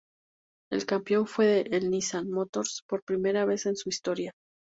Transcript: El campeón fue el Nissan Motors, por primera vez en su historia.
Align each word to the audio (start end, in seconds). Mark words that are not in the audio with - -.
El 0.71 0.87
campeón 0.87 1.27
fue 1.27 1.59
el 1.69 1.91
Nissan 1.91 2.31
Motors, 2.31 2.81
por 2.87 3.03
primera 3.03 3.45
vez 3.45 3.67
en 3.67 3.75
su 3.75 3.89
historia. 3.89 4.33